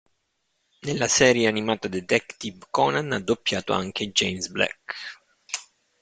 [0.79, 5.19] Nella serie animata "Detective Conan" ha doppiato anche James Black.